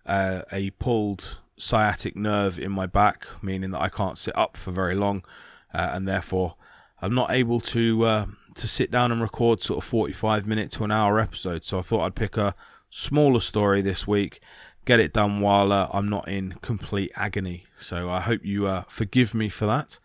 a 0.08 0.70
pulled 0.78 1.38
sciatic 1.58 2.16
nerve 2.16 2.58
in 2.58 2.70
my 2.70 2.86
back, 2.86 3.26
meaning 3.42 3.70
that 3.72 3.80
I 3.80 3.88
can't 3.88 4.18
sit 4.18 4.36
up 4.36 4.56
for 4.56 4.70
very 4.70 4.94
long, 4.94 5.24
and 5.72 6.06
therefore 6.08 6.54
I'm 7.02 7.14
not 7.14 7.32
able 7.32 7.60
to 7.60 8.26
to 8.56 8.68
sit 8.68 8.90
down 8.90 9.12
and 9.12 9.20
record 9.20 9.62
sort 9.62 9.78
of 9.78 9.84
45 9.88 10.46
minute 10.46 10.70
to 10.72 10.84
an 10.84 10.90
hour 10.90 11.20
episode. 11.20 11.64
So 11.64 11.78
I 11.78 11.82
thought 11.82 12.02
I'd 12.02 12.14
pick 12.14 12.36
a 12.36 12.54
smaller 12.90 13.40
story 13.40 13.82
this 13.82 14.06
week, 14.06 14.40
get 14.84 15.00
it 15.00 15.12
done 15.12 15.40
while 15.40 15.72
uh, 15.72 15.88
I'm 15.92 16.08
not 16.08 16.28
in 16.28 16.52
complete 16.62 17.12
agony. 17.16 17.64
So 17.78 18.10
I 18.10 18.20
hope 18.20 18.44
you 18.44 18.66
uh, 18.66 18.84
forgive 18.88 19.34
me 19.34 19.48
for 19.48 19.66
that. 19.66 19.98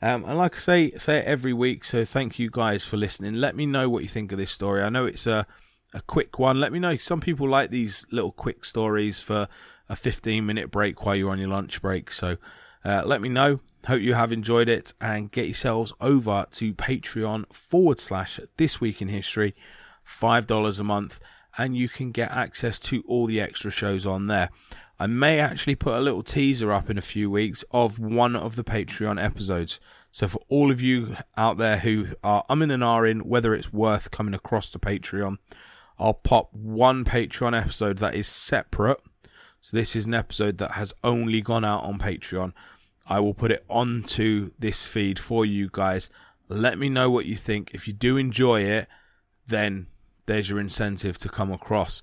Um, 0.00 0.24
and 0.24 0.38
like 0.38 0.54
I 0.54 0.58
say, 0.58 0.90
say 0.92 1.18
it 1.18 1.24
every 1.24 1.52
week. 1.52 1.84
So 1.84 2.04
thank 2.04 2.38
you 2.38 2.50
guys 2.50 2.84
for 2.84 2.96
listening. 2.96 3.34
Let 3.34 3.56
me 3.56 3.66
know 3.66 3.88
what 3.88 4.02
you 4.02 4.08
think 4.08 4.30
of 4.32 4.38
this 4.38 4.52
story. 4.52 4.82
I 4.82 4.88
know 4.88 5.06
it's 5.06 5.26
a 5.26 5.46
a 5.94 6.00
quick 6.02 6.38
one. 6.38 6.60
Let 6.60 6.72
me 6.72 6.78
know. 6.78 6.96
Some 6.96 7.20
people 7.20 7.48
like 7.48 7.70
these 7.70 8.06
little 8.10 8.32
quick 8.32 8.64
stories 8.64 9.20
for 9.20 9.48
a 9.88 9.96
15 9.96 10.44
minute 10.44 10.70
break 10.70 11.04
while 11.04 11.16
you're 11.16 11.30
on 11.30 11.38
your 11.38 11.48
lunch 11.48 11.80
break. 11.80 12.12
So 12.12 12.36
uh, 12.84 13.02
let 13.04 13.20
me 13.20 13.28
know. 13.28 13.60
Hope 13.88 14.02
you 14.02 14.12
have 14.12 14.32
enjoyed 14.32 14.68
it 14.68 14.92
and 15.00 15.32
get 15.32 15.46
yourselves 15.46 15.94
over 15.98 16.44
to 16.50 16.74
Patreon 16.74 17.50
forward 17.50 17.98
slash 17.98 18.38
This 18.58 18.82
Week 18.82 19.00
in 19.00 19.08
History, 19.08 19.54
$5 20.06 20.78
a 20.78 20.84
month, 20.84 21.18
and 21.56 21.74
you 21.74 21.88
can 21.88 22.10
get 22.10 22.30
access 22.30 22.78
to 22.80 23.02
all 23.08 23.24
the 23.24 23.40
extra 23.40 23.70
shows 23.70 24.04
on 24.04 24.26
there. 24.26 24.50
I 25.00 25.06
may 25.06 25.40
actually 25.40 25.74
put 25.74 25.94
a 25.94 26.02
little 26.02 26.22
teaser 26.22 26.70
up 26.70 26.90
in 26.90 26.98
a 26.98 27.00
few 27.00 27.30
weeks 27.30 27.64
of 27.70 27.98
one 27.98 28.36
of 28.36 28.56
the 28.56 28.62
Patreon 28.62 29.24
episodes. 29.24 29.80
So 30.12 30.28
for 30.28 30.42
all 30.50 30.70
of 30.70 30.82
you 30.82 31.16
out 31.38 31.56
there 31.56 31.78
who 31.78 32.08
are 32.22 32.44
umming 32.50 32.70
and 32.70 32.84
are 32.84 33.06
in 33.06 33.20
whether 33.20 33.54
it's 33.54 33.72
worth 33.72 34.10
coming 34.10 34.34
across 34.34 34.68
to 34.68 34.78
Patreon, 34.78 35.38
I'll 35.98 36.12
pop 36.12 36.52
one 36.52 37.06
Patreon 37.06 37.58
episode 37.58 37.96
that 38.00 38.14
is 38.14 38.28
separate. 38.28 39.00
So 39.62 39.78
this 39.78 39.96
is 39.96 40.04
an 40.04 40.12
episode 40.12 40.58
that 40.58 40.72
has 40.72 40.92
only 41.02 41.40
gone 41.40 41.64
out 41.64 41.84
on 41.84 41.98
Patreon. 41.98 42.52
I 43.08 43.20
will 43.20 43.34
put 43.34 43.50
it 43.50 43.64
onto 43.68 44.50
this 44.58 44.86
feed 44.86 45.18
for 45.18 45.46
you 45.46 45.70
guys. 45.72 46.10
Let 46.48 46.78
me 46.78 46.88
know 46.88 47.10
what 47.10 47.24
you 47.24 47.36
think. 47.36 47.70
If 47.72 47.88
you 47.88 47.94
do 47.94 48.16
enjoy 48.16 48.62
it, 48.62 48.86
then 49.46 49.86
there's 50.26 50.50
your 50.50 50.60
incentive 50.60 51.16
to 51.18 51.28
come 51.28 51.50
across. 51.50 52.02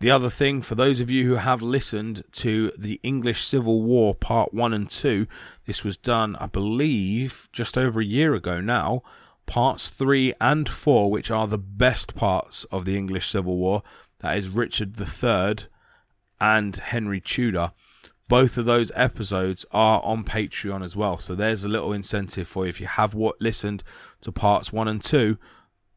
The 0.00 0.10
other 0.10 0.28
thing, 0.28 0.60
for 0.60 0.74
those 0.74 1.00
of 1.00 1.10
you 1.10 1.26
who 1.26 1.36
have 1.36 1.62
listened 1.62 2.24
to 2.32 2.70
the 2.76 3.00
English 3.02 3.44
Civil 3.44 3.82
War 3.82 4.14
Part 4.14 4.52
1 4.52 4.74
and 4.74 4.90
2, 4.90 5.26
this 5.66 5.82
was 5.82 5.96
done, 5.96 6.36
I 6.36 6.46
believe, 6.46 7.48
just 7.52 7.78
over 7.78 8.00
a 8.00 8.04
year 8.04 8.34
ago 8.34 8.60
now. 8.60 9.02
Parts 9.46 9.88
3 9.88 10.34
and 10.42 10.68
4, 10.68 11.10
which 11.10 11.30
are 11.30 11.46
the 11.46 11.56
best 11.56 12.14
parts 12.14 12.64
of 12.64 12.84
the 12.84 12.98
English 12.98 13.30
Civil 13.30 13.56
War, 13.56 13.82
that 14.18 14.36
is 14.36 14.48
Richard 14.48 15.00
III 15.00 15.68
and 16.38 16.76
Henry 16.76 17.20
Tudor 17.20 17.72
both 18.28 18.56
of 18.56 18.64
those 18.64 18.90
episodes 18.94 19.66
are 19.70 20.00
on 20.02 20.24
Patreon 20.24 20.84
as 20.84 20.96
well. 20.96 21.18
So 21.18 21.34
there's 21.34 21.64
a 21.64 21.68
little 21.68 21.92
incentive 21.92 22.48
for 22.48 22.64
you. 22.64 22.70
If 22.70 22.80
you 22.80 22.86
have 22.86 23.14
what 23.14 23.40
listened 23.40 23.82
to 24.22 24.32
parts 24.32 24.72
one 24.72 24.88
and 24.88 25.02
two, 25.02 25.38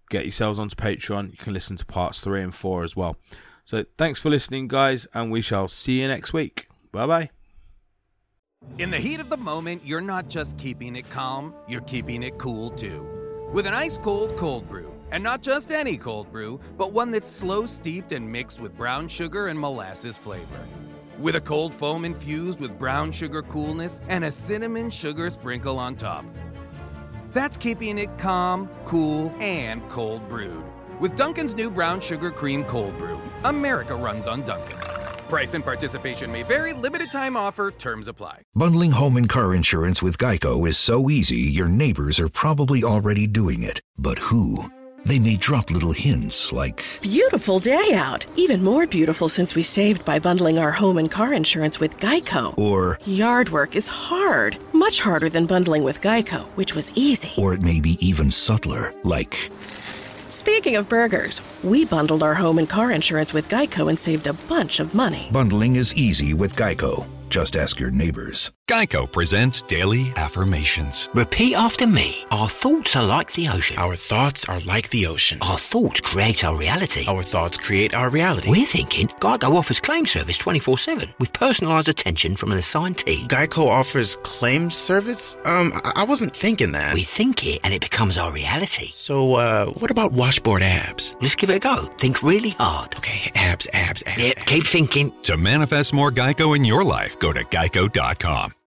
get 0.10 0.26
yourselves 0.26 0.60
onto 0.60 0.76
Patreon. 0.76 1.32
You 1.32 1.38
can 1.38 1.54
listen 1.54 1.78
to 1.78 1.86
parts 1.86 2.20
three 2.20 2.42
and 2.42 2.54
four 2.54 2.84
as 2.84 2.96
well. 2.96 3.18
So 3.66 3.86
thanks 3.98 4.22
for 4.22 4.30
listening, 4.30 4.68
guys, 4.68 5.08
and 5.13 5.32
we 5.32 5.42
shall 5.42 5.68
see 5.68 6.02
you 6.02 6.08
next 6.08 6.34
week. 6.34 6.68
Bye 6.92 7.08
bye. 7.08 7.30
In 8.78 8.92
the 8.92 8.98
heat 8.98 9.20
of 9.20 9.30
the 9.30 9.38
moment, 9.38 9.82
you're 9.86 10.02
not 10.02 10.28
just 10.28 10.58
keeping 10.58 10.96
it 10.96 11.10
calm, 11.10 11.54
you're 11.68 11.82
keeping 11.82 12.24
it 12.24 12.38
cool 12.38 12.72
too. 12.72 13.08
With 13.54 13.66
an 13.66 13.74
ice 13.74 13.98
cold 13.98 14.36
cold 14.38 14.68
brew. 14.68 14.94
And 15.10 15.24
not 15.24 15.42
just 15.42 15.72
any 15.72 15.96
cold 15.96 16.30
brew, 16.34 16.60
but 16.78 16.92
one 16.92 17.12
that's 17.12 17.30
slow 17.30 17.66
steeped 17.66 18.12
and 18.12 18.30
mixed 18.30 18.60
with 18.60 18.76
brown 18.76 19.08
sugar 19.08 19.48
and 19.48 19.58
molasses 19.58 20.18
flavor 20.18 20.66
with 21.20 21.36
a 21.36 21.42
cold 21.42 21.74
foam 21.74 22.06
infused 22.06 22.60
with 22.60 22.78
brown 22.78 23.12
sugar 23.12 23.42
coolness 23.42 24.02
and 24.08 24.26
a 24.26 24.32
cinnamon 24.32 24.90
sugar 24.90 25.30
sprinkle 25.30 25.80
on 25.80 25.96
top. 25.96 26.26
That's 27.34 27.58
keeping 27.58 27.98
it 27.98 28.18
calm, 28.18 28.70
cool, 28.86 29.34
and 29.40 29.88
cold 29.90 30.28
brewed. 30.28 30.64
With 31.00 31.16
Dunkin's 31.16 31.56
new 31.56 31.70
brown 31.70 32.00
sugar 32.00 32.32
cream 32.32 32.64
cold 32.64 32.98
brew, 32.98 33.20
America 33.44 33.96
runs 33.96 34.28
on 34.28 34.44
Dunkin'. 34.44 34.78
Price 35.30 35.54
and 35.54 35.64
participation 35.64 36.32
may 36.32 36.44
vary, 36.44 36.74
limited 36.74 37.12
time 37.12 37.36
offer, 37.36 37.72
terms 37.72 38.08
apply. 38.08 38.44
Bundling 38.56 38.92
home 38.92 39.18
and 39.18 39.28
car 39.28 39.54
insurance 39.54 40.02
with 40.02 40.18
Geico 40.18 40.68
is 40.68 40.78
so 40.78 41.10
easy, 41.10 41.42
your 41.42 41.68
neighbors 41.68 42.20
are 42.20 42.30
probably 42.30 42.84
already 42.84 43.28
doing 43.28 43.62
it. 43.62 43.82
But 43.98 44.20
who? 44.20 44.72
They 45.06 45.20
may 45.20 45.38
drop 45.38 45.72
little 45.72 45.94
hints 45.94 46.52
like 46.52 46.84
Beautiful 47.02 47.60
day 47.60 47.94
out. 47.94 48.26
Even 48.36 48.64
more 48.64 48.86
beautiful 48.86 49.30
since 49.30 49.56
we 49.56 49.64
saved 49.64 50.04
by 50.04 50.20
bundling 50.20 50.58
our 50.60 50.72
home 50.72 50.98
and 50.98 51.10
car 51.10 51.34
insurance 51.34 51.80
with 51.80 52.00
Geico. 52.00 52.58
Or 52.58 53.00
Yard 53.06 53.50
work 53.50 53.76
is 53.76 53.88
hard. 53.88 54.58
Much 54.74 55.00
harder 55.00 55.30
than 55.30 55.46
bundling 55.46 55.84
with 55.84 56.02
Geico, 56.02 56.46
which 56.56 56.76
was 56.76 56.92
easy. 56.96 57.32
Or 57.38 57.54
it 57.54 57.62
may 57.62 57.80
be 57.80 57.98
even 58.06 58.32
subtler, 58.32 58.94
like 59.04 59.34
Speaking 60.30 60.76
of 60.76 60.90
burgers, 60.90 61.42
we 61.64 61.86
bundled 61.86 62.22
our 62.22 62.36
home 62.36 62.60
and 62.60 62.70
car 62.70 62.92
insurance 62.92 63.34
with 63.34 63.50
Geico 63.50 63.90
and 63.90 63.98
saved 63.98 64.28
a 64.28 64.34
bunch 64.34 64.80
of 64.80 64.94
money. 64.94 65.30
Bundling 65.32 65.76
is 65.76 65.96
easy 65.96 66.34
with 66.34 66.56
Geico. 66.56 67.06
Just 67.30 67.56
ask 67.56 67.80
your 67.80 67.92
neighbors. 67.92 68.52
Geico 68.68 69.10
presents 69.10 69.62
Daily 69.62 70.12
Affirmations. 70.18 71.08
Repeat 71.14 71.56
after 71.56 71.88
me. 71.88 72.26
Our 72.32 72.50
thoughts 72.50 72.98
are 72.98 73.04
like 73.04 73.32
the 73.32 73.48
ocean. 73.48 73.78
Our 73.78 73.96
thoughts 73.96 74.50
are 74.50 74.60
like 74.60 74.90
the 74.90 75.08
ocean. 75.08 75.38
Our 75.42 75.58
thoughts 75.58 76.02
create 76.02 76.44
our 76.44 76.54
reality. 76.54 77.06
Our 77.08 77.24
thoughts 77.24 77.58
create 77.58 77.96
our 77.96 78.10
reality. 78.10 78.50
We're 78.50 78.66
thinking 78.66 79.08
Geico 79.22 79.56
offers 79.56 79.80
claim 79.80 80.06
service 80.06 80.38
24 80.38 80.80
7 80.80 81.14
with 81.18 81.32
personalised 81.32 81.88
attention 81.88 82.36
from 82.36 82.52
an 82.52 82.58
assigned 82.58 82.98
team. 82.98 83.30
Geico 83.30 83.68
offers 83.68 84.18
claim 84.24 84.70
service? 84.70 85.38
Um, 85.46 85.72
I, 85.86 86.02
I 86.02 86.04
wasn't 86.04 86.36
thinking 86.36 86.74
that. 86.74 86.94
We 86.94 87.04
think 87.04 87.46
it 87.46 87.62
and 87.64 87.74
it 87.74 87.80
becomes 87.80 88.18
our 88.18 88.34
reality. 88.34 88.90
So, 88.90 89.36
uh, 89.36 89.68
what 89.68 89.92
about 89.92 90.12
washboard 90.12 90.62
abs? 90.62 91.16
Let's 91.22 91.36
give 91.36 91.50
it 91.52 91.56
a 91.56 91.60
go. 91.60 91.86
Think 92.00 92.22
really 92.22 92.50
hard. 92.50 92.98
Okay, 92.98 93.32
abs, 93.34 93.70
abs, 93.72 94.04
abs. 94.06 94.18
Yep, 94.18 94.38
abs. 94.40 94.46
keep 94.46 94.66
thinking. 94.66 95.14
To 95.24 95.38
manifest 95.38 95.94
more 95.94 96.12
Geico 96.12 96.54
in 96.54 96.66
your 96.66 96.84
life, 96.84 97.18
go 97.20 97.32
to 97.32 97.46
geico.com. 97.46 98.52